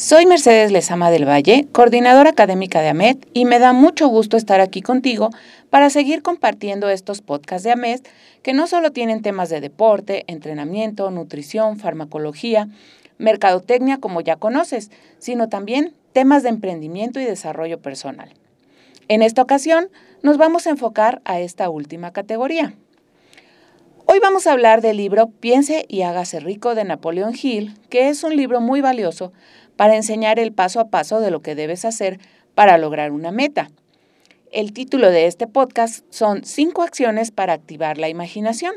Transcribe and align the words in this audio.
Soy 0.00 0.24
Mercedes 0.24 0.72
Lezama 0.72 1.10
del 1.10 1.28
Valle, 1.28 1.66
coordinadora 1.72 2.30
académica 2.30 2.80
de 2.80 2.88
AMED, 2.88 3.18
y 3.34 3.44
me 3.44 3.58
da 3.58 3.74
mucho 3.74 4.08
gusto 4.08 4.38
estar 4.38 4.58
aquí 4.58 4.80
contigo 4.80 5.28
para 5.68 5.90
seguir 5.90 6.22
compartiendo 6.22 6.88
estos 6.88 7.20
podcasts 7.20 7.64
de 7.64 7.72
AMED 7.72 8.00
que 8.42 8.54
no 8.54 8.66
solo 8.66 8.92
tienen 8.92 9.20
temas 9.20 9.50
de 9.50 9.60
deporte, 9.60 10.24
entrenamiento, 10.26 11.10
nutrición, 11.10 11.76
farmacología, 11.76 12.66
mercadotecnia 13.18 13.98
como 13.98 14.22
ya 14.22 14.36
conoces, 14.36 14.90
sino 15.18 15.50
también 15.50 15.92
temas 16.14 16.44
de 16.44 16.48
emprendimiento 16.48 17.20
y 17.20 17.24
desarrollo 17.24 17.78
personal. 17.82 18.32
En 19.08 19.20
esta 19.20 19.42
ocasión 19.42 19.90
nos 20.22 20.38
vamos 20.38 20.66
a 20.66 20.70
enfocar 20.70 21.20
a 21.26 21.40
esta 21.40 21.68
última 21.68 22.10
categoría. 22.10 22.72
Hoy 24.12 24.18
vamos 24.18 24.48
a 24.48 24.52
hablar 24.52 24.80
del 24.80 24.96
libro 24.96 25.28
Piense 25.28 25.84
y 25.86 26.02
hágase 26.02 26.40
rico 26.40 26.74
de 26.74 26.82
Napoleón 26.82 27.32
Hill, 27.40 27.76
que 27.90 28.08
es 28.08 28.24
un 28.24 28.34
libro 28.34 28.60
muy 28.60 28.80
valioso 28.80 29.32
para 29.80 29.96
enseñar 29.96 30.38
el 30.38 30.52
paso 30.52 30.78
a 30.78 30.90
paso 30.90 31.20
de 31.20 31.30
lo 31.30 31.40
que 31.40 31.54
debes 31.54 31.86
hacer 31.86 32.20
para 32.54 32.76
lograr 32.76 33.12
una 33.12 33.32
meta. 33.32 33.70
El 34.52 34.74
título 34.74 35.10
de 35.10 35.24
este 35.24 35.46
podcast 35.46 36.04
son 36.10 36.44
Cinco 36.44 36.82
acciones 36.82 37.30
para 37.30 37.54
activar 37.54 37.96
la 37.96 38.10
imaginación. 38.10 38.74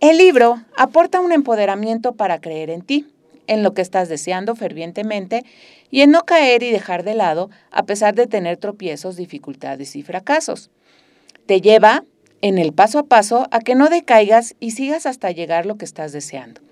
El 0.00 0.18
libro 0.18 0.60
aporta 0.76 1.20
un 1.20 1.30
empoderamiento 1.30 2.16
para 2.16 2.40
creer 2.40 2.68
en 2.70 2.82
ti, 2.82 3.06
en 3.46 3.62
lo 3.62 3.74
que 3.74 3.82
estás 3.82 4.08
deseando 4.08 4.56
fervientemente 4.56 5.44
y 5.88 6.00
en 6.00 6.10
no 6.10 6.24
caer 6.24 6.64
y 6.64 6.72
dejar 6.72 7.04
de 7.04 7.14
lado 7.14 7.50
a 7.70 7.84
pesar 7.84 8.16
de 8.16 8.26
tener 8.26 8.56
tropiezos, 8.56 9.14
dificultades 9.14 9.94
y 9.94 10.02
fracasos. 10.02 10.72
Te 11.46 11.60
lleva 11.60 12.02
en 12.40 12.58
el 12.58 12.72
paso 12.72 12.98
a 12.98 13.06
paso 13.06 13.46
a 13.52 13.60
que 13.60 13.76
no 13.76 13.88
decaigas 13.88 14.56
y 14.58 14.72
sigas 14.72 15.06
hasta 15.06 15.30
llegar 15.30 15.64
lo 15.64 15.76
que 15.76 15.84
estás 15.84 16.10
deseando. 16.10 16.65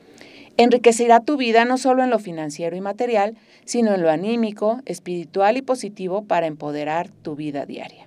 Enriquecerá 0.57 1.21
tu 1.21 1.37
vida 1.37 1.65
no 1.65 1.79
solo 1.79 2.05
en 2.05 2.11
lo 2.11 2.19
financiero 2.19 2.77
y 2.77 2.81
material, 2.81 3.37
sino 3.65 3.93
en 3.95 4.03
lo 4.03 4.11
anímico, 4.11 4.81
espiritual 4.87 5.57
y 5.57 5.63
positivo 5.63 6.23
para 6.25 6.47
empoderar 6.47 7.11
tu 7.11 7.35
vida 7.35 7.67
diaria. 7.67 8.07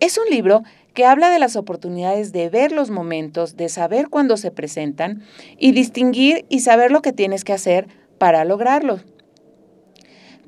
Es 0.00 0.18
un 0.18 0.28
libro 0.30 0.62
que 0.92 1.04
habla 1.04 1.30
de 1.30 1.38
las 1.38 1.56
oportunidades 1.56 2.32
de 2.32 2.48
ver 2.48 2.72
los 2.72 2.90
momentos, 2.90 3.56
de 3.56 3.68
saber 3.68 4.08
cuándo 4.08 4.36
se 4.36 4.50
presentan 4.50 5.22
y 5.58 5.72
distinguir 5.72 6.44
y 6.48 6.60
saber 6.60 6.90
lo 6.90 7.00
que 7.00 7.12
tienes 7.12 7.44
que 7.44 7.52
hacer 7.52 7.86
para 8.18 8.44
lograrlo. 8.44 9.00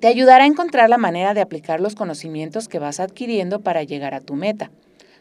Te 0.01 0.09
ayudará 0.09 0.45
a 0.45 0.49
encontrar 0.49 0.91
la 0.91 0.99
manera 0.99 1.33
de 1.33 1.41
aplicar 1.41 1.81
los 1.81 1.95
conocimientos 1.95 2.69
que 2.69 2.79
vas 2.79 2.99
adquiriendo 2.99 3.61
para 3.61 3.85
llegar 3.85 4.15
a 4.15 4.21
tu 4.21 4.35
meta. 4.35 4.71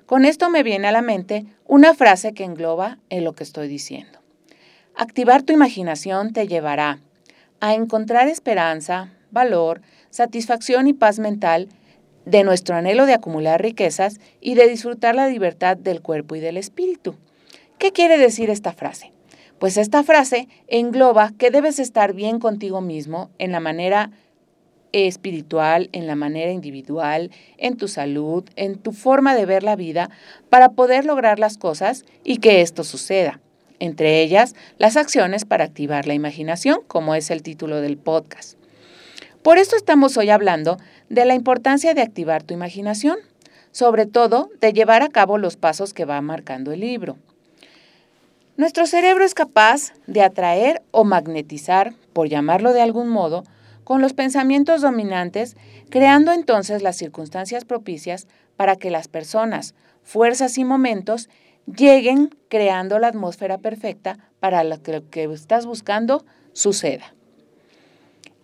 Con 0.06 0.26
esto 0.26 0.50
me 0.50 0.64
viene 0.64 0.88
a 0.88 0.92
la 0.92 1.02
mente 1.02 1.46
una 1.68 1.94
frase 1.94 2.34
que 2.34 2.44
engloba 2.44 2.98
en 3.10 3.24
lo 3.24 3.34
que 3.34 3.44
estoy 3.44 3.68
diciendo. 3.68 4.21
Activar 4.96 5.42
tu 5.42 5.54
imaginación 5.54 6.34
te 6.34 6.48
llevará 6.48 7.00
a 7.60 7.74
encontrar 7.74 8.28
esperanza, 8.28 9.14
valor, 9.32 9.82
satisfacción 10.10 10.88
y 10.88 10.94
paz 10.94 11.18
mental 11.18 11.70
de 12.26 12.44
nuestro 12.44 12.76
anhelo 12.76 13.06
de 13.06 13.14
acumular 13.14 13.62
riquezas 13.62 14.20
y 14.42 14.56
de 14.56 14.68
disfrutar 14.68 15.16
la 15.16 15.28
libertad 15.28 15.78
del 15.78 16.02
cuerpo 16.02 16.36
y 16.36 16.40
del 16.40 16.58
espíritu. 16.58 17.16
¿Qué 17.80 17.92
quiere 17.92 18.18
decir 18.18 18.50
esta 18.50 18.74
frase? 18.74 19.12
Pues 19.60 19.78
esta 19.78 20.04
frase 20.04 20.48
engloba 20.68 21.32
que 21.38 21.52
debes 21.52 21.80
estar 21.80 22.14
bien 22.14 22.40
contigo 22.40 22.82
mismo 22.82 23.32
en 23.40 23.52
la 23.52 23.60
manera 23.60 24.12
espiritual, 24.92 25.90
en 25.94 26.06
la 26.06 26.16
manera 26.16 26.52
individual, 26.52 27.32
en 27.58 27.78
tu 27.78 27.88
salud, 27.88 28.44
en 28.56 28.78
tu 28.78 28.92
forma 28.92 29.36
de 29.36 29.46
ver 29.46 29.64
la 29.64 29.76
vida, 29.76 30.10
para 30.50 30.70
poder 30.70 31.06
lograr 31.06 31.40
las 31.40 31.58
cosas 31.58 32.06
y 32.24 32.38
que 32.38 32.62
esto 32.62 32.84
suceda 32.84 33.40
entre 33.82 34.22
ellas 34.22 34.56
las 34.78 34.96
acciones 34.96 35.44
para 35.44 35.66
activar 35.66 36.06
la 36.06 36.14
imaginación, 36.14 36.82
como 36.88 37.16
es 37.16 37.32
el 37.32 37.42
título 37.42 37.82
del 37.82 37.98
podcast. 37.98 38.58
Por 39.42 39.58
esto 39.58 39.76
estamos 39.76 40.18
hoy 40.18 40.30
hablando 40.30 40.78
de 41.10 41.26
la 41.26 41.34
importancia 41.34 41.96
de 41.96 42.04
activar 42.04 42.44
tu 42.44 42.54
imaginación, 42.54 43.18
sobre 43.72 44.06
todo 44.06 44.52
de 44.62 44.72
llevar 44.72 45.02
a 45.02 45.10
cabo 45.10 45.40
los 45.40 45.58
pasos 45.58 45.94
que 45.96 46.06
va 46.06 46.22
marcando 46.22 46.72
el 46.72 46.82
libro. 46.82 47.18
Nuestro 48.56 48.86
cerebro 48.86 49.26
es 49.26 49.34
capaz 49.34 49.94
de 50.06 50.22
atraer 50.22 50.84
o 50.92 51.04
magnetizar, 51.04 51.96
por 52.14 52.30
llamarlo 52.30 52.74
de 52.74 52.82
algún 52.82 53.10
modo, 53.10 53.44
con 53.84 54.00
los 54.00 54.14
pensamientos 54.14 54.82
dominantes, 54.82 55.58
creando 55.90 56.34
entonces 56.34 56.84
las 56.84 56.98
circunstancias 56.98 57.66
propicias 57.66 58.28
para 58.58 58.76
que 58.76 58.92
las 58.92 59.08
personas, 59.08 59.74
fuerzas 60.04 60.60
y 60.60 60.66
momentos 60.66 61.30
lleguen 61.66 62.36
creando 62.50 63.00
la 63.00 63.08
atmósfera 63.08 63.58
perfecta 63.58 64.18
para 64.40 64.64
que 64.78 64.92
lo 64.94 65.10
que 65.10 65.24
estás 65.26 65.66
buscando 65.66 66.26
suceda. 66.54 67.14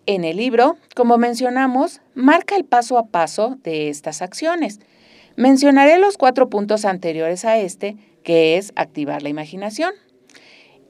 En 0.06 0.24
el 0.24 0.38
libro, 0.38 0.76
como 0.94 1.18
mencionamos, 1.18 2.00
marca 2.14 2.56
el 2.56 2.64
paso 2.64 2.96
a 2.98 3.06
paso 3.06 3.58
de 3.62 3.90
estas 3.90 4.22
acciones. 4.22 4.80
Mencionaré 5.36 5.98
los 5.98 6.16
cuatro 6.16 6.48
puntos 6.48 6.84
anteriores 6.84 7.44
a 7.44 7.58
este, 7.58 7.96
que 8.22 8.56
es 8.56 8.72
activar 8.74 9.22
la 9.22 9.28
imaginación. 9.28 9.92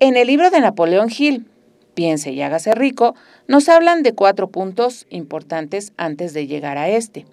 En 0.01 0.17
el 0.17 0.29
libro 0.29 0.51
de 0.51 0.61
Napoleón 0.61 1.11
Hill, 1.17 1.47
Piense 1.99 2.31
y 2.31 2.41
hágase 2.43 2.77
rico, 2.77 3.17
nos 3.49 3.69
hablan 3.69 4.05
de 4.05 4.15
cuatro 4.15 4.53
puntos 4.53 5.09
importantes 5.11 5.93
antes 5.97 6.33
de 6.33 6.47
llegar 6.47 6.79
a 6.79 6.89
este. 6.89 7.27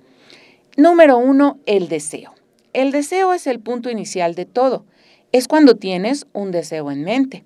Número 0.76 1.20
uno, 1.20 1.60
el 1.68 1.88
deseo. 1.88 2.35
El 2.76 2.92
deseo 2.92 3.34
es 3.34 3.48
el 3.48 3.62
punto 3.62 3.90
inicial 3.90 4.36
de 4.36 4.44
todo. 4.44 4.86
Es 5.32 5.48
cuando 5.48 5.78
tienes 5.78 6.28
un 6.34 6.52
deseo 6.52 6.92
en 6.92 7.06
mente. 7.06 7.46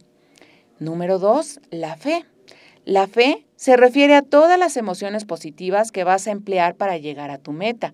Número 0.79 1.19
dos, 1.19 1.59
la 1.69 1.95
fe. 1.97 2.25
La 2.83 3.05
fe 3.05 3.45
se 3.55 3.77
refiere 3.77 4.15
a 4.15 4.23
todas 4.23 4.57
las 4.57 4.75
emociones 4.75 5.25
positivas 5.25 5.91
que 5.91 6.03
vas 6.03 6.25
a 6.25 6.31
emplear 6.31 6.73
para 6.73 6.97
llegar 6.97 7.29
a 7.29 7.37
tu 7.37 7.51
meta. 7.51 7.93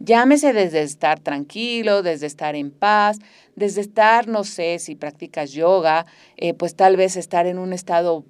Llámese 0.00 0.52
desde 0.52 0.82
estar 0.82 1.18
tranquilo, 1.18 2.02
desde 2.02 2.26
estar 2.26 2.54
en 2.54 2.70
paz, 2.70 3.20
desde 3.54 3.80
estar, 3.80 4.28
no 4.28 4.44
sé, 4.44 4.78
si 4.78 4.96
practicas 4.96 5.52
yoga, 5.52 6.04
eh, 6.36 6.52
pues 6.52 6.76
tal 6.76 6.98
vez 6.98 7.16
estar 7.16 7.46
en 7.46 7.58
un 7.58 7.72
estado 7.72 8.22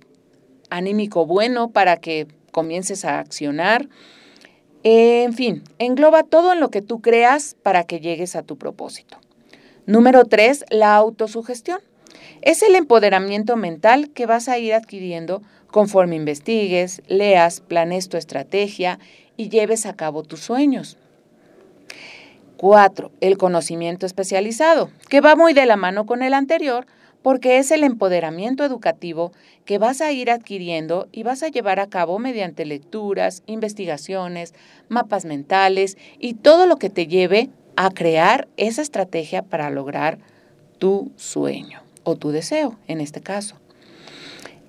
anímico 0.70 1.26
bueno 1.26 1.72
para 1.72 1.96
que 1.96 2.28
comiences 2.52 3.04
a 3.04 3.18
accionar. 3.18 3.88
En 4.88 5.32
fin, 5.32 5.64
engloba 5.80 6.22
todo 6.22 6.52
en 6.52 6.60
lo 6.60 6.70
que 6.70 6.80
tú 6.80 7.00
creas 7.00 7.56
para 7.60 7.82
que 7.82 7.98
llegues 7.98 8.36
a 8.36 8.44
tu 8.44 8.56
propósito. 8.56 9.18
Número 9.84 10.26
tres, 10.26 10.64
la 10.70 10.94
autosugestión. 10.94 11.80
Es 12.40 12.62
el 12.62 12.76
empoderamiento 12.76 13.56
mental 13.56 14.10
que 14.10 14.26
vas 14.26 14.48
a 14.48 14.58
ir 14.58 14.74
adquiriendo 14.74 15.42
conforme 15.72 16.14
investigues, 16.14 17.02
leas, 17.08 17.58
planes 17.58 18.08
tu 18.08 18.16
estrategia 18.16 19.00
y 19.36 19.48
lleves 19.48 19.86
a 19.86 19.96
cabo 19.96 20.22
tus 20.22 20.38
sueños. 20.38 20.96
Cuatro, 22.56 23.10
el 23.20 23.38
conocimiento 23.38 24.06
especializado, 24.06 24.92
que 25.08 25.20
va 25.20 25.34
muy 25.34 25.52
de 25.52 25.66
la 25.66 25.74
mano 25.74 26.06
con 26.06 26.22
el 26.22 26.32
anterior, 26.32 26.86
porque 27.26 27.58
es 27.58 27.72
el 27.72 27.82
empoderamiento 27.82 28.64
educativo 28.64 29.32
que 29.64 29.78
vas 29.78 30.00
a 30.00 30.12
ir 30.12 30.30
adquiriendo 30.30 31.08
y 31.10 31.24
vas 31.24 31.42
a 31.42 31.48
llevar 31.48 31.80
a 31.80 31.88
cabo 31.88 32.20
mediante 32.20 32.64
lecturas, 32.64 33.42
investigaciones, 33.46 34.54
mapas 34.88 35.24
mentales 35.24 35.98
y 36.20 36.34
todo 36.34 36.66
lo 36.66 36.76
que 36.76 36.88
te 36.88 37.08
lleve 37.08 37.50
a 37.74 37.90
crear 37.90 38.46
esa 38.56 38.80
estrategia 38.80 39.42
para 39.42 39.70
lograr 39.70 40.18
tu 40.78 41.10
sueño 41.16 41.82
o 42.04 42.14
tu 42.14 42.30
deseo, 42.30 42.78
en 42.86 43.00
este 43.00 43.20
caso. 43.20 43.56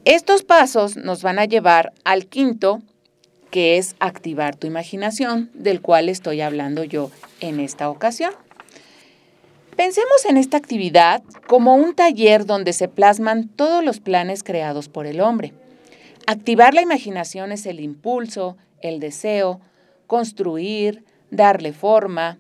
Estos 0.04 0.42
pasos 0.42 0.98
nos 0.98 1.22
van 1.22 1.38
a 1.38 1.46
llevar 1.46 1.94
al 2.06 2.26
quinto, 2.26 2.82
que 3.52 3.78
es 3.78 3.96
activar 4.00 4.56
tu 4.56 4.66
imaginación, 4.66 5.52
del 5.54 5.80
cual 5.80 6.10
estoy 6.10 6.42
hablando 6.42 6.84
yo 6.84 7.12
en 7.40 7.60
esta 7.60 7.88
ocasión. 7.88 8.34
Pensemos 9.78 10.26
en 10.28 10.38
esta 10.38 10.58
actividad 10.58 11.22
como 11.46 11.76
un 11.76 11.94
taller 11.94 12.48
donde 12.48 12.74
se 12.74 12.88
plasman 12.88 13.48
todos 13.48 13.86
los 13.86 14.00
planes 14.00 14.44
creados 14.44 14.90
por 14.90 15.06
el 15.06 15.22
hombre. 15.22 15.54
Activar 16.26 16.74
la 16.74 16.82
imaginación 16.82 17.52
es 17.52 17.68
el 17.68 17.80
impulso, 17.80 18.58
el 18.82 19.00
deseo, 19.00 19.62
construir, 20.08 21.04
darle 21.30 21.74
forma. 21.74 22.40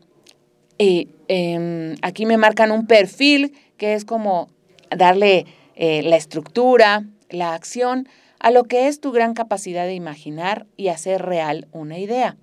Em, 0.79 1.95
aquí 2.01 2.25
me 2.25 2.37
marcan 2.37 2.71
un 2.71 2.87
perfil 2.87 3.53
que 3.77 3.93
es 3.93 4.03
como 4.03 4.49
darle 4.89 5.45
eh, 5.75 6.01
la 6.01 6.15
estructura, 6.15 7.05
la 7.29 7.53
acción 7.53 8.09
a 8.39 8.49
lo 8.49 8.63
que 8.63 8.87
es 8.87 8.99
tu 8.99 9.11
gran 9.11 9.35
capacidad 9.35 9.85
de 9.85 9.93
imaginar 9.93 10.65
y 10.75 10.87
hacer 10.87 11.21
real 11.21 11.67
una 11.71 11.99
idea. 11.99 12.35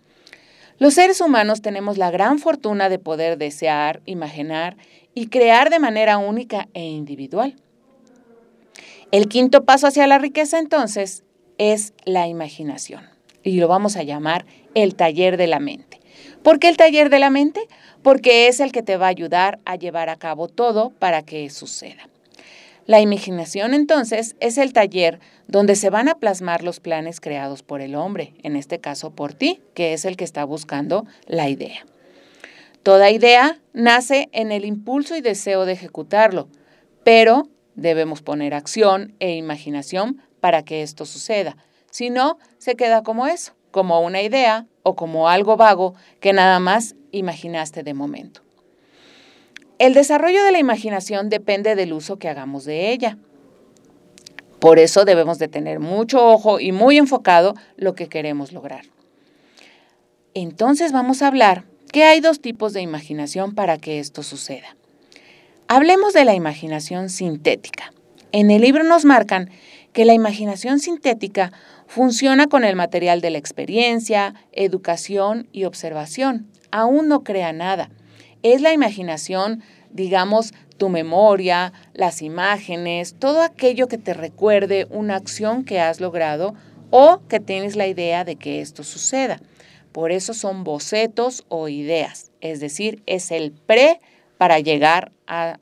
Los 0.78 0.94
seres 0.94 1.20
humanos 1.20 1.62
tenemos 1.62 1.98
la 1.98 2.10
gran 2.10 2.38
fortuna 2.38 2.88
de 2.88 2.98
poder 2.98 3.38
desear, 3.38 4.02
imaginar 4.06 4.76
y 5.14 5.28
crear 5.28 5.70
de 5.70 5.78
manera 5.78 6.18
única 6.18 6.68
e 6.74 6.84
individual. 6.84 7.54
El 9.12 9.28
quinto 9.28 9.64
paso 9.64 9.86
hacia 9.86 10.08
la 10.08 10.18
riqueza 10.18 10.58
entonces 10.58 11.22
es 11.58 11.92
la 12.04 12.26
imaginación 12.26 13.08
y 13.44 13.58
lo 13.58 13.68
vamos 13.68 13.96
a 13.96 14.02
llamar 14.02 14.46
el 14.74 14.96
taller 14.96 15.36
de 15.36 15.46
la 15.46 15.60
mente. 15.60 16.00
¿Por 16.42 16.58
qué 16.58 16.68
el 16.68 16.76
taller 16.76 17.08
de 17.08 17.20
la 17.20 17.30
mente? 17.30 17.68
Porque 18.02 18.48
es 18.48 18.58
el 18.58 18.72
que 18.72 18.82
te 18.82 18.96
va 18.96 19.06
a 19.06 19.10
ayudar 19.10 19.60
a 19.64 19.76
llevar 19.76 20.08
a 20.08 20.16
cabo 20.16 20.48
todo 20.48 20.90
para 20.90 21.22
que 21.22 21.48
suceda. 21.50 22.08
La 22.86 23.00
imaginación 23.00 23.72
entonces 23.72 24.36
es 24.40 24.58
el 24.58 24.74
taller 24.74 25.18
donde 25.46 25.74
se 25.74 25.88
van 25.88 26.08
a 26.08 26.18
plasmar 26.18 26.62
los 26.62 26.80
planes 26.80 27.18
creados 27.18 27.62
por 27.62 27.80
el 27.80 27.94
hombre, 27.94 28.34
en 28.42 28.56
este 28.56 28.78
caso 28.78 29.10
por 29.10 29.32
ti, 29.32 29.62
que 29.72 29.94
es 29.94 30.04
el 30.04 30.18
que 30.18 30.24
está 30.24 30.44
buscando 30.44 31.06
la 31.26 31.48
idea. 31.48 31.86
Toda 32.82 33.10
idea 33.10 33.58
nace 33.72 34.28
en 34.32 34.52
el 34.52 34.66
impulso 34.66 35.16
y 35.16 35.22
deseo 35.22 35.64
de 35.64 35.72
ejecutarlo, 35.72 36.48
pero 37.04 37.48
debemos 37.74 38.20
poner 38.20 38.52
acción 38.52 39.14
e 39.18 39.34
imaginación 39.34 40.20
para 40.40 40.62
que 40.62 40.82
esto 40.82 41.06
suceda. 41.06 41.56
Si 41.90 42.10
no, 42.10 42.38
se 42.58 42.76
queda 42.76 43.02
como 43.02 43.26
eso, 43.26 43.54
como 43.70 44.00
una 44.00 44.20
idea 44.20 44.66
o 44.82 44.94
como 44.94 45.30
algo 45.30 45.56
vago 45.56 45.94
que 46.20 46.34
nada 46.34 46.60
más 46.60 46.96
imaginaste 47.12 47.82
de 47.82 47.94
momento. 47.94 48.43
El 49.84 49.92
desarrollo 49.92 50.42
de 50.44 50.50
la 50.50 50.58
imaginación 50.58 51.28
depende 51.28 51.74
del 51.74 51.92
uso 51.92 52.18
que 52.18 52.30
hagamos 52.30 52.64
de 52.64 52.90
ella. 52.90 53.18
Por 54.58 54.78
eso 54.78 55.04
debemos 55.04 55.38
de 55.38 55.46
tener 55.46 55.78
mucho 55.78 56.26
ojo 56.26 56.58
y 56.58 56.72
muy 56.72 56.96
enfocado 56.96 57.52
lo 57.76 57.94
que 57.94 58.08
queremos 58.08 58.52
lograr. 58.52 58.86
Entonces 60.32 60.90
vamos 60.90 61.20
a 61.20 61.26
hablar 61.26 61.66
que 61.92 62.04
hay 62.04 62.20
dos 62.20 62.40
tipos 62.40 62.72
de 62.72 62.80
imaginación 62.80 63.54
para 63.54 63.76
que 63.76 63.98
esto 63.98 64.22
suceda. 64.22 64.74
Hablemos 65.68 66.14
de 66.14 66.24
la 66.24 66.32
imaginación 66.32 67.10
sintética. 67.10 67.92
En 68.32 68.50
el 68.50 68.62
libro 68.62 68.84
nos 68.84 69.04
marcan 69.04 69.50
que 69.92 70.06
la 70.06 70.14
imaginación 70.14 70.80
sintética 70.80 71.52
funciona 71.88 72.46
con 72.46 72.64
el 72.64 72.74
material 72.74 73.20
de 73.20 73.28
la 73.28 73.36
experiencia, 73.36 74.34
educación 74.52 75.46
y 75.52 75.64
observación. 75.64 76.46
Aún 76.70 77.06
no 77.06 77.22
crea 77.22 77.52
nada 77.52 77.90
es 78.44 78.60
la 78.60 78.72
imaginación, 78.72 79.64
digamos, 79.90 80.52
tu 80.76 80.90
memoria, 80.90 81.72
las 81.94 82.20
imágenes, 82.22 83.16
todo 83.18 83.42
aquello 83.42 83.88
que 83.88 83.98
te 83.98 84.12
recuerde 84.12 84.86
una 84.90 85.16
acción 85.16 85.64
que 85.64 85.80
has 85.80 86.00
logrado 86.00 86.54
o 86.90 87.22
que 87.26 87.40
tienes 87.40 87.74
la 87.74 87.88
idea 87.88 88.24
de 88.24 88.36
que 88.36 88.60
esto 88.60 88.84
suceda. 88.84 89.40
Por 89.92 90.12
eso 90.12 90.34
son 90.34 90.62
bocetos 90.62 91.44
o 91.48 91.68
ideas, 91.68 92.32
es 92.40 92.60
decir, 92.60 93.02
es 93.06 93.30
el 93.30 93.50
pre 93.50 94.00
para 94.36 94.60
llegar 94.60 95.10
a 95.26 95.58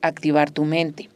activar 0.00 0.52
tu 0.52 0.64
mente. 0.64 1.10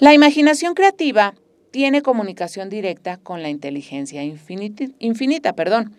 La 0.00 0.14
imaginación 0.14 0.74
creativa 0.74 1.34
tiene 1.70 2.02
comunicación 2.02 2.70
directa 2.70 3.18
con 3.18 3.42
la 3.42 3.50
inteligencia 3.50 4.24
infinita, 4.24 4.86
infinita 4.98 5.52
perdón. 5.52 5.94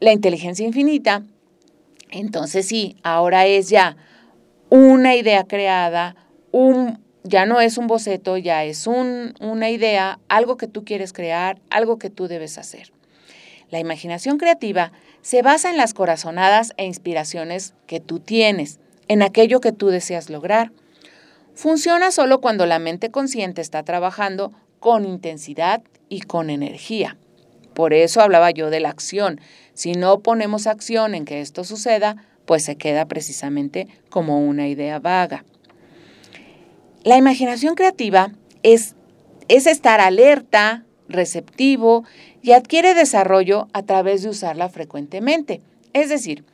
La 0.00 0.12
inteligencia 0.12 0.66
infinita 0.66 1.22
entonces 2.10 2.66
sí, 2.66 2.96
ahora 3.02 3.46
es 3.46 3.68
ya 3.68 3.96
una 4.70 5.14
idea 5.14 5.44
creada, 5.44 6.16
un, 6.50 7.02
ya 7.22 7.46
no 7.46 7.60
es 7.60 7.78
un 7.78 7.86
boceto, 7.86 8.36
ya 8.36 8.64
es 8.64 8.86
una 8.86 9.70
idea, 9.70 10.18
algo 10.28 10.56
que 10.56 10.66
tú 10.66 10.84
quieres 10.84 11.12
crear, 11.12 11.60
algo 11.70 11.98
que 11.98 12.10
tú 12.10 12.28
debes 12.28 12.58
hacer. 12.58 12.92
La 13.70 13.80
imaginación 13.80 14.38
creativa 14.38 14.92
se 15.22 15.42
basa 15.42 15.70
en 15.70 15.76
las 15.76 15.94
corazonadas 15.94 16.74
e 16.76 16.84
inspiraciones 16.84 17.74
que 17.86 18.00
tú 18.00 18.20
tienes, 18.20 18.78
en 19.08 19.22
aquello 19.22 19.60
que 19.60 19.72
tú 19.72 19.88
deseas 19.88 20.30
lograr. 20.30 20.70
Funciona 21.54 22.10
solo 22.10 22.40
cuando 22.40 22.66
la 22.66 22.78
mente 22.78 23.10
consciente 23.10 23.60
está 23.60 23.82
trabajando 23.82 24.52
con 24.80 25.04
intensidad 25.04 25.82
y 26.08 26.20
con 26.20 26.50
energía. 26.50 27.16
Por 27.74 27.92
eso 27.92 28.20
hablaba 28.20 28.50
yo 28.50 28.70
de 28.70 28.80
la 28.80 28.90
acción. 28.90 29.40
Si 29.74 29.92
no 29.92 30.20
ponemos 30.20 30.66
acción 30.66 31.14
en 31.14 31.24
que 31.24 31.40
esto 31.40 31.64
suceda, 31.64 32.16
pues 32.46 32.64
se 32.64 32.76
queda 32.76 33.06
precisamente 33.06 33.88
como 34.10 34.46
una 34.46 34.68
idea 34.68 34.98
vaga. 34.98 35.44
La 37.02 37.16
imaginación 37.16 37.74
creativa 37.74 38.32
es, 38.62 38.94
es 39.48 39.66
estar 39.66 40.00
alerta, 40.00 40.84
receptivo 41.08 42.04
y 42.42 42.52
adquiere 42.52 42.94
desarrollo 42.94 43.68
a 43.72 43.82
través 43.82 44.22
de 44.22 44.30
usarla 44.30 44.68
frecuentemente. 44.68 45.60
Es 45.92 46.08
decir, 46.08 46.44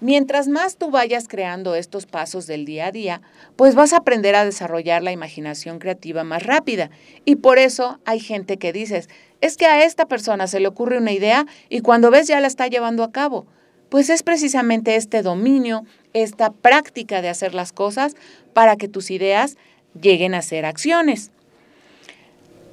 Mientras 0.00 0.46
más 0.46 0.76
tú 0.76 0.92
vayas 0.92 1.26
creando 1.26 1.74
estos 1.74 2.06
pasos 2.06 2.46
del 2.46 2.64
día 2.64 2.86
a 2.86 2.92
día, 2.92 3.20
pues 3.56 3.74
vas 3.74 3.92
a 3.92 3.98
aprender 3.98 4.36
a 4.36 4.44
desarrollar 4.44 5.02
la 5.02 5.10
imaginación 5.10 5.80
creativa 5.80 6.22
más 6.22 6.44
rápida. 6.44 6.90
Y 7.24 7.36
por 7.36 7.58
eso 7.58 7.98
hay 8.04 8.20
gente 8.20 8.58
que 8.58 8.72
dices, 8.72 9.08
es 9.40 9.56
que 9.56 9.66
a 9.66 9.84
esta 9.84 10.06
persona 10.06 10.46
se 10.46 10.60
le 10.60 10.68
ocurre 10.68 10.98
una 10.98 11.12
idea 11.12 11.46
y 11.68 11.80
cuando 11.80 12.10
ves 12.10 12.26
ya 12.26 12.40
la 12.40 12.46
está 12.46 12.66
llevando 12.66 13.04
a 13.04 13.12
cabo. 13.12 13.46
Pues 13.88 14.10
es 14.10 14.22
precisamente 14.22 14.96
este 14.96 15.22
dominio, 15.22 15.84
esta 16.12 16.50
práctica 16.50 17.22
de 17.22 17.28
hacer 17.28 17.54
las 17.54 17.72
cosas 17.72 18.16
para 18.52 18.76
que 18.76 18.88
tus 18.88 19.10
ideas 19.10 19.56
lleguen 19.98 20.34
a 20.34 20.42
ser 20.42 20.66
acciones. 20.66 21.30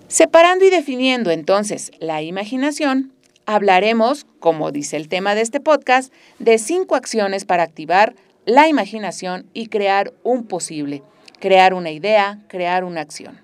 Separando 0.07 0.65
y 0.65 0.69
definiendo 0.69 1.31
entonces 1.31 1.91
la 1.99 2.21
imaginación, 2.21 3.13
hablaremos, 3.45 4.25
como 4.39 4.71
dice 4.71 4.97
el 4.97 5.07
tema 5.07 5.35
de 5.35 5.41
este 5.41 5.59
podcast, 5.59 6.13
de 6.39 6.57
cinco 6.57 6.95
acciones 6.95 7.45
para 7.45 7.63
activar 7.63 8.15
la 8.45 8.67
imaginación 8.67 9.47
y 9.53 9.67
crear 9.67 10.13
un 10.23 10.45
posible, 10.45 11.01
crear 11.39 11.73
una 11.73 11.91
idea, 11.91 12.39
crear 12.47 12.83
una 12.83 13.01
acción. 13.01 13.39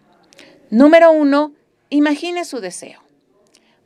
Número 0.69 1.11
uno, 1.11 1.53
imagine 1.89 2.45
su 2.45 2.59
deseo. 2.59 3.00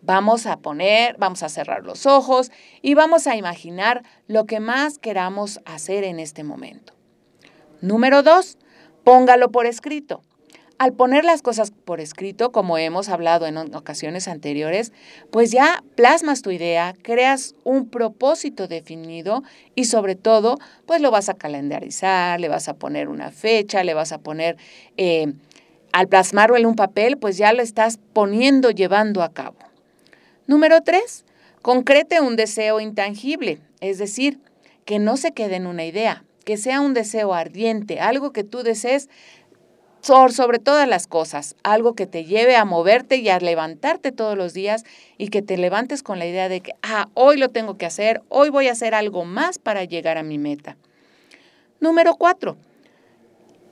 Vamos 0.06 0.46
a 0.46 0.58
poner, 0.58 1.16
vamos 1.18 1.42
a 1.42 1.50
cerrar 1.50 1.84
los 1.84 2.06
ojos 2.06 2.52
y 2.84 2.94
vamos 2.94 3.26
a 3.26 3.36
imaginar 3.36 4.04
lo 4.28 4.46
que 4.46 4.60
más 4.60 5.00
queramos 5.00 5.62
hacer 5.66 6.04
en 6.04 6.20
este 6.20 6.44
momento. 6.44 6.94
Número 7.82 8.22
dos, 8.22 8.60
póngalo 9.04 9.50
por 9.50 9.66
escrito. 9.66 10.22
Al 10.78 10.94
poner 10.94 11.26
las 11.26 11.42
cosas 11.42 11.72
por 11.72 12.02
escrito, 12.02 12.52
como 12.52 12.78
hemos 12.78 13.10
hablado 13.10 13.48
en 13.48 13.58
ocasiones 13.74 14.28
anteriores, 14.28 14.94
pues 15.32 15.50
ya 15.50 15.84
plasmas 15.96 16.44
tu 16.44 16.52
idea, 16.52 16.94
creas 17.02 17.56
un 17.64 17.90
propósito 17.90 18.68
definido 18.68 19.42
y 19.74 19.86
sobre 19.86 20.16
todo, 20.16 20.60
pues 20.86 21.02
lo 21.02 21.10
vas 21.10 21.30
a 21.30 21.34
calendarizar, 21.34 22.40
le 22.40 22.50
vas 22.50 22.68
a 22.68 22.76
poner 22.76 23.08
una 23.08 23.32
fecha, 23.32 23.84
le 23.84 23.96
vas 23.96 24.12
a 24.12 24.20
poner 24.20 24.58
eh, 24.98 25.34
Al 25.94 26.10
plasmarlo 26.10 26.58
en 26.58 26.68
un 26.68 26.76
papel, 26.76 27.18
pues 27.18 27.38
ya 27.38 27.54
lo 27.54 27.64
estás 27.64 27.98
poniendo, 28.14 28.70
llevando 28.70 29.24
a 29.24 29.34
cabo. 29.34 29.56
Número 30.48 30.82
tres, 30.82 31.26
concrete 31.64 32.22
un 32.22 32.36
deseo 32.36 32.80
intangible, 32.80 33.60
es 33.82 33.98
decir, 33.98 34.40
que 34.86 35.00
no 35.00 35.18
se 35.18 35.32
quede 35.32 35.56
en 35.56 35.66
una 35.66 35.86
idea, 35.86 36.24
que 36.44 36.58
sea 36.58 36.82
un 36.82 36.94
deseo 36.94 37.34
ardiente, 37.34 38.00
algo 38.00 38.32
que 38.32 38.44
tú 38.44 38.62
desees 38.62 39.10
sobre 40.02 40.60
todas 40.60 40.88
las 40.88 41.08
cosas, 41.08 41.56
algo 41.64 41.96
que 41.96 42.06
te 42.06 42.26
lleve 42.26 42.56
a 42.56 42.64
moverte 42.64 43.16
y 43.16 43.30
a 43.30 43.40
levantarte 43.40 44.12
todos 44.12 44.38
los 44.38 44.54
días 44.54 44.84
y 45.18 45.30
que 45.30 45.42
te 45.42 45.58
levantes 45.58 46.04
con 46.04 46.20
la 46.20 46.28
idea 46.28 46.48
de 46.48 46.62
que, 46.62 46.74
ah, 46.84 47.10
hoy 47.16 47.38
lo 47.38 47.50
tengo 47.50 47.80
que 47.80 47.88
hacer, 47.88 48.22
hoy 48.30 48.50
voy 48.50 48.68
a 48.68 48.74
hacer 48.74 48.94
algo 48.94 49.26
más 49.26 49.58
para 49.58 49.84
llegar 49.84 50.20
a 50.20 50.24
mi 50.24 50.38
meta. 50.38 50.78
Número 51.80 52.18
cuatro, 52.18 52.56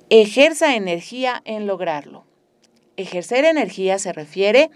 ejerza 0.09 0.75
energía 0.75 1.39
en 1.45 1.67
lograrlo. 1.67 2.25
Ejercer 2.97 3.45
energía 3.45 3.99
se 3.99 4.11
refiere 4.11 4.71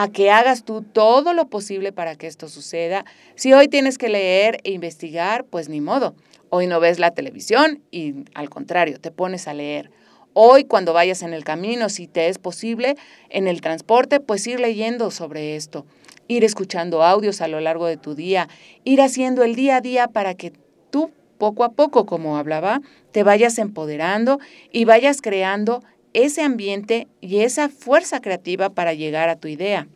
a 0.00 0.06
que 0.12 0.30
hagas 0.30 0.62
tú 0.62 0.82
todo 0.82 1.32
lo 1.32 1.48
posible 1.48 1.90
para 1.90 2.14
que 2.14 2.28
esto 2.28 2.48
suceda. 2.48 3.04
Si 3.34 3.52
hoy 3.52 3.66
tienes 3.66 3.98
que 3.98 4.08
leer 4.08 4.60
e 4.62 4.70
investigar, 4.70 5.44
pues 5.44 5.68
ni 5.68 5.80
modo. 5.80 6.14
Hoy 6.50 6.68
no 6.68 6.78
ves 6.78 7.00
la 7.00 7.10
televisión 7.10 7.82
y 7.90 8.14
al 8.34 8.48
contrario, 8.48 9.00
te 9.00 9.10
pones 9.10 9.48
a 9.48 9.54
leer. 9.54 9.90
Hoy 10.34 10.62
cuando 10.62 10.92
vayas 10.92 11.22
en 11.22 11.34
el 11.34 11.42
camino, 11.42 11.88
si 11.88 12.06
te 12.06 12.28
es 12.28 12.38
posible, 12.38 12.94
en 13.28 13.48
el 13.48 13.60
transporte, 13.60 14.20
pues 14.20 14.46
ir 14.46 14.60
leyendo 14.60 15.10
sobre 15.10 15.56
esto, 15.56 15.84
ir 16.28 16.44
escuchando 16.44 17.02
audios 17.02 17.40
a 17.40 17.48
lo 17.48 17.58
largo 17.58 17.86
de 17.86 17.96
tu 17.96 18.14
día, 18.14 18.48
ir 18.84 19.00
haciendo 19.00 19.42
el 19.42 19.56
día 19.56 19.78
a 19.78 19.80
día 19.80 20.06
para 20.06 20.34
que 20.34 20.52
tú 20.90 21.10
poco 21.38 21.64
a 21.64 21.72
poco, 21.72 22.06
como 22.06 22.36
hablaba, 22.36 22.82
te 23.10 23.24
vayas 23.24 23.58
empoderando 23.58 24.38
y 24.70 24.84
vayas 24.84 25.20
creando 25.20 25.82
ese 26.12 26.42
ambiente 26.42 27.06
y 27.20 27.40
esa 27.40 27.68
fuerza 27.68 28.20
creativa 28.20 28.70
para 28.70 28.94
llegar 28.94 29.28
a 29.28 29.36
tu 29.36 29.48
idea. 29.48 29.88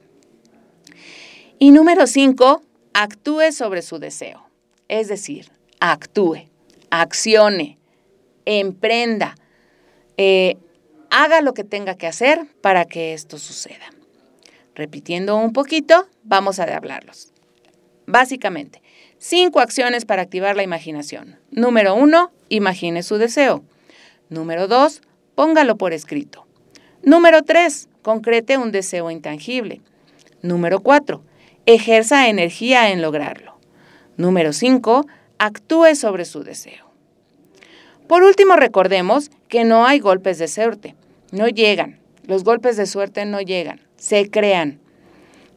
Y 1.59 1.71
número 1.71 2.07
cinco, 2.07 2.63
actúe 2.93 3.53
sobre 3.53 3.83
su 3.83 3.99
deseo. 3.99 4.49
Es 4.89 5.09
decir, 5.09 5.51
actúe, 5.81 6.49
accione, 6.91 7.79
emprenda, 8.45 9.37
eh, 10.17 10.57
haga 11.11 11.41
lo 11.41 11.55
que 11.55 11.65
tenga 11.65 11.97
que 11.97 12.07
hacer 12.07 12.47
para 12.61 12.85
que 12.85 13.13
esto 13.13 13.39
suceda. 13.39 13.93
Repitiendo 14.75 15.37
un 15.37 15.53
poquito, 15.53 16.09
vamos 16.25 16.59
a 16.59 16.65
hablarlos. 16.65 17.33
Básicamente, 18.07 18.83
cinco 19.19 19.61
acciones 19.61 20.05
para 20.05 20.23
activar 20.23 20.57
la 20.57 20.63
imaginación. 20.63 21.39
Número 21.51 21.95
uno, 21.95 22.33
imagine 22.49 23.03
su 23.03 23.19
deseo. 23.19 23.63
Número 24.31 24.69
dos, 24.69 25.03
póngalo 25.35 25.77
por 25.77 25.93
escrito. 25.93 26.47
Número 27.03 27.43
tres, 27.43 27.89
concrete 28.03 28.59
un 28.59 28.73
deseo 28.73 29.11
intangible. 29.11 29.81
Número 30.43 30.81
cuatro, 30.81 31.23
ejerza 31.67 32.29
energía 32.29 32.91
en 32.91 33.03
lograrlo. 33.03 33.57
Número 34.17 34.53
cinco, 34.53 35.07
actúe 35.39 35.95
sobre 35.95 36.25
su 36.25 36.45
deseo. 36.45 36.93
Por 38.07 38.23
último, 38.25 38.57
recordemos 38.57 39.31
que 39.49 39.65
no 39.65 39.87
hay 39.87 39.99
golpes 39.99 40.39
de 40.39 40.49
suerte, 40.49 40.95
no 41.31 41.49
llegan. 41.49 41.99
Los 42.27 42.45
golpes 42.45 42.77
de 42.77 42.87
suerte 42.87 43.25
no 43.25 43.41
llegan, 43.41 43.81
se 43.97 44.31
crean. 44.31 44.81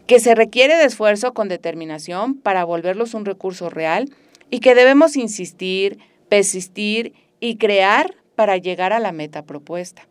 Que 0.07 0.19
se 0.19 0.35
requiere 0.35 0.75
de 0.75 0.85
esfuerzo 0.85 1.33
con 1.33 1.49
determinación 1.49 2.35
para 2.35 2.63
volverlos 2.63 3.13
un 3.13 3.25
recurso 3.25 3.69
real 3.69 4.09
y 4.49 4.59
que 4.59 4.75
debemos 4.75 5.17
insistir, 5.17 5.99
persistir 6.29 7.13
y 7.39 7.57
crear 7.57 8.15
para 8.35 8.57
llegar 8.57 8.93
a 8.93 8.99
la 8.99 9.11
meta 9.11 9.43
propuesta. 9.43 10.07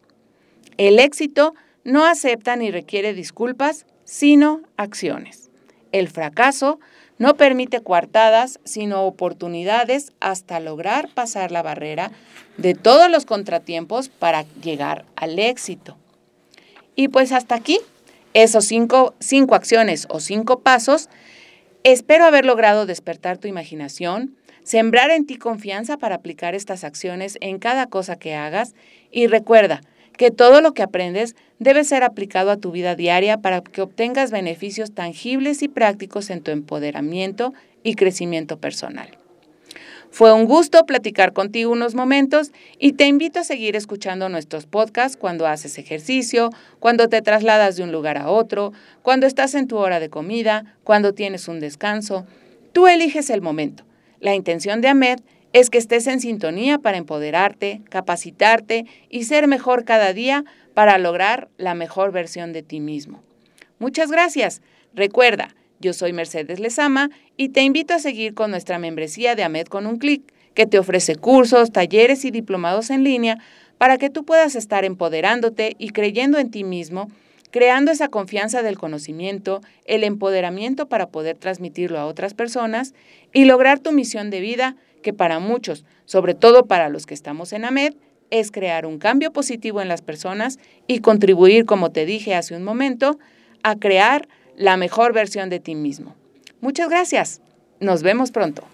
El 0.77 0.99
éxito 0.99 1.55
no 1.85 2.05
acepta 2.05 2.57
ni 2.57 2.71
requiere 2.71 3.15
disculpas, 3.15 3.87
sino 4.05 4.63
acciones. 4.77 5.51
El 5.93 6.09
fracaso 6.09 6.81
no 7.19 7.37
permite 7.37 7.81
coartadas, 7.81 8.59
sino 8.65 9.05
oportunidades 9.05 10.13
hasta 10.21 10.59
lograr 10.61 11.09
pasar 11.15 11.53
la 11.53 11.63
barrera 11.63 12.11
de 12.57 12.75
todos 12.75 13.11
los 13.11 13.25
contratiempos 13.25 14.09
para 14.09 14.45
llegar 14.63 15.05
al 15.17 15.39
éxito. 15.39 15.97
Y 16.97 17.09
pues 17.09 17.33
hasta 17.33 17.55
aquí, 17.55 17.79
esos 18.33 18.65
cinco, 18.65 19.15
cinco 19.21 19.55
acciones 19.55 20.07
o 20.11 20.21
cinco 20.21 20.61
pasos, 20.61 21.09
espero 21.85 22.25
haber 22.25 22.45
logrado 22.45 22.87
despertar 22.87 23.39
tu 23.39 23.47
imaginación, 23.47 24.37
sembrar 24.65 25.11
en 25.11 25.27
ti 25.27 25.37
confianza 25.37 25.97
para 25.97 26.17
aplicar 26.17 26.57
estas 26.57 26.83
acciones 26.83 27.39
en 27.41 27.59
cada 27.61 27.87
cosa 27.87 28.17
que 28.17 28.35
hagas 28.35 28.75
y 29.13 29.29
recuerda, 29.29 29.83
que 30.17 30.31
todo 30.31 30.61
lo 30.61 30.73
que 30.73 30.83
aprendes 30.83 31.37
debe 31.59 31.85
ser 31.85 32.03
aplicado 32.03 32.51
a 32.51 32.57
tu 32.57 32.73
vida 32.73 32.97
diaria 32.97 33.39
para 33.39 33.61
que 33.61 33.83
obtengas 33.83 34.31
beneficios 34.31 34.93
tangibles 34.93 35.63
y 35.63 35.69
prácticos 35.69 36.31
en 36.31 36.41
tu 36.41 36.51
empoderamiento 36.51 37.53
y 37.83 37.95
crecimiento 37.95 38.59
personal. 38.59 39.09
Fue 40.11 40.33
un 40.33 40.45
gusto 40.45 40.87
platicar 40.87 41.33
contigo 41.33 41.73
unos 41.73 41.97
momentos 41.97 42.53
y 42.79 42.93
te 42.93 43.07
invito 43.07 43.41
a 43.41 43.45
seguir 43.45 43.75
escuchando 43.75 44.29
nuestros 44.29 44.65
podcasts 44.65 45.17
cuando 45.17 45.49
haces 45.49 45.77
ejercicio, 45.77 46.51
cuando 46.79 47.09
te 47.09 47.21
trasladas 47.21 47.75
de 47.75 47.83
un 47.83 47.91
lugar 47.91 48.17
a 48.17 48.31
otro, 48.31 48.73
cuando 49.03 49.27
estás 49.27 49.57
en 49.57 49.67
tu 49.67 49.77
hora 49.77 49.99
de 49.99 50.11
comida, 50.11 50.77
cuando 50.85 51.15
tienes 51.15 51.49
un 51.49 51.59
descanso. 51.59 52.27
Tú 52.73 52.87
eliges 52.87 53.29
el 53.29 53.43
momento. 53.43 53.85
La 54.25 54.35
intención 54.35 54.81
de 54.81 54.89
Ahmed 54.89 55.19
es 55.53 55.69
que 55.69 55.77
estés 55.77 56.07
en 56.07 56.19
sintonía 56.19 56.79
para 56.79 56.97
empoderarte, 56.97 57.83
capacitarte 57.91 58.87
y 59.11 59.25
ser 59.25 59.49
mejor 59.49 59.85
cada 59.85 60.15
día 60.15 60.47
para 60.73 60.97
lograr 60.97 61.51
la 61.59 61.75
mejor 61.75 62.11
versión 62.11 62.55
de 62.55 62.63
ti 62.63 62.81
mismo. 62.81 63.23
Muchas 63.79 64.11
gracias. 64.11 64.63
Recuerda, 64.95 65.55
yo 65.79 65.93
soy 65.93 66.15
Mercedes 66.15 66.59
Lezama 66.59 67.11
y 67.37 67.51
te 67.51 67.65
invito 67.65 67.93
a 67.93 67.99
seguir 67.99 68.33
con 68.33 68.51
nuestra 68.51 68.79
membresía 68.79 69.35
de 69.35 69.45
AMED 69.45 69.67
con 69.67 69.87
un 69.87 69.99
clic, 69.99 70.23
que 70.55 70.65
te 70.65 70.79
ofrece 70.79 71.17
cursos, 71.17 71.71
talleres 71.71 72.25
y 72.25 72.31
diplomados 72.31 72.89
en 72.89 73.05
línea 73.05 73.41
para 73.77 73.99
que 73.99 74.09
tú 74.09 74.25
puedas 74.25 74.55
estar 74.55 74.87
empoderándote 74.87 75.77
y 75.79 75.91
creyendo 75.91 76.39
en 76.39 76.51
ti 76.51 76.65
mismo, 76.65 77.11
creando 77.55 77.93
esa 77.93 78.09
confianza 78.09 78.65
del 78.65 78.77
conocimiento, 78.77 79.61
el 79.85 80.03
empoderamiento 80.03 80.89
para 80.89 81.11
poder 81.11 81.39
transmitirlo 81.39 82.01
a 82.01 82.07
otras 82.07 82.35
personas 82.35 82.95
y 83.33 83.45
lograr 83.45 83.79
tu 83.79 83.93
misión 83.93 84.29
de 84.29 84.41
vida 84.41 84.75
que 85.05 85.13
para 85.13 85.39
muchos, 85.39 85.85
sobre 86.05 86.35
todo 86.35 86.67
para 86.67 86.89
los 86.89 87.07
que 87.07 87.15
estamos 87.15 87.53
en 87.53 87.65
AMED, 87.65 87.95
es 88.31 88.51
crear 88.51 88.87
un 88.87 88.99
cambio 88.99 89.33
positivo 89.33 89.81
en 89.81 89.87
las 89.87 90.03
personas 90.03 90.59
y 90.89 90.99
contribuir, 90.99 91.65
como 91.65 91.93
te 91.93 92.07
dije 92.07 92.35
hace 92.35 92.57
un 92.57 92.65
momento, 92.65 93.21
a 93.63 93.77
crear 93.77 94.27
la 94.57 94.77
mejor 94.77 95.13
versión 95.13 95.49
de 95.49 95.61
ti 95.61 95.77
mismo. 95.77 96.17
Muchas 96.61 96.89
gracias. 96.89 97.41
Nos 97.79 98.03
vemos 98.03 98.33
pronto. 98.33 98.65